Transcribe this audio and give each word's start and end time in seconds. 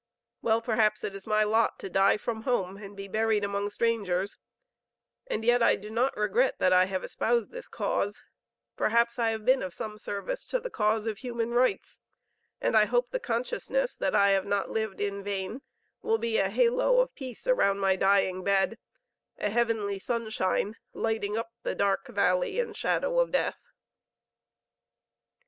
Well, 0.41 0.63
perhaps 0.63 1.03
it 1.03 1.15
is 1.15 1.27
my 1.27 1.43
lot 1.43 1.77
to 1.77 1.87
die 1.87 2.17
from 2.17 2.41
home 2.41 2.77
and 2.77 2.97
be 2.97 3.07
buried 3.07 3.43
among 3.43 3.69
strangers; 3.69 4.39
and 5.27 5.45
yet 5.45 5.61
I 5.61 5.75
do 5.75 5.91
not 5.91 6.17
regret 6.17 6.57
that 6.57 6.73
I 6.73 6.85
have 6.85 7.03
espoused 7.03 7.51
this 7.51 7.67
cause; 7.67 8.23
perhaps 8.75 9.19
I 9.19 9.29
have 9.29 9.45
been 9.45 9.61
of 9.61 9.75
some 9.75 9.99
service 9.99 10.43
to 10.45 10.59
the 10.59 10.71
cause 10.71 11.05
of 11.05 11.19
human 11.19 11.51
rights, 11.51 11.99
and 12.59 12.75
I 12.75 12.85
hope 12.85 13.11
the 13.11 13.19
consciousness 13.19 13.95
that 13.95 14.15
I 14.15 14.31
have 14.31 14.47
not 14.47 14.71
lived 14.71 14.99
in 15.01 15.23
vain, 15.23 15.61
will 16.01 16.17
be 16.17 16.39
a 16.39 16.49
halo 16.49 16.99
of 16.99 17.13
peace 17.13 17.45
around 17.45 17.77
my 17.77 17.95
dying 17.95 18.43
bed; 18.43 18.79
a 19.37 19.51
heavenly 19.51 19.99
sunshine 19.99 20.77
lighting 20.93 21.37
up 21.37 21.51
the 21.61 21.75
dark 21.75 22.07
valley 22.07 22.59
and 22.59 22.75
shadow 22.75 23.19
of 23.19 23.31
death." 23.31 23.59